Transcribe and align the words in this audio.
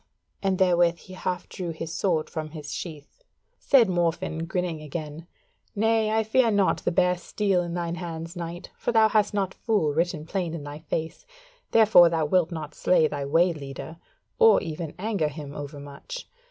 and 0.41 0.57
therewith 0.57 0.97
he 0.97 1.13
half 1.13 1.47
drew 1.47 1.69
his 1.69 1.93
sword 1.93 2.27
from 2.27 2.49
his 2.49 2.73
sheath. 2.73 3.23
Said 3.59 3.87
Morfinn, 3.87 4.47
grinning 4.47 4.81
again: 4.81 5.27
"Nay, 5.75 6.09
I 6.09 6.23
fear 6.23 6.49
not 6.49 6.79
the 6.79 6.91
bare 6.91 7.15
steel 7.19 7.61
in 7.61 7.75
thine 7.75 7.93
hands, 7.93 8.35
Knight; 8.35 8.71
for 8.79 8.91
thou 8.91 9.09
hast 9.09 9.35
not 9.35 9.53
fool 9.53 9.93
written 9.93 10.25
plain 10.25 10.55
in 10.55 10.63
thy 10.63 10.79
face; 10.79 11.23
therefore 11.69 12.09
thou 12.09 12.25
wilt 12.25 12.51
not 12.51 12.73
slay 12.73 13.07
thy 13.07 13.25
way 13.25 13.53
leader, 13.53 13.97
or 14.39 14.59
even 14.63 14.95
anger 14.97 15.27
him 15.27 15.53
over 15.53 15.79
much. 15.79 16.27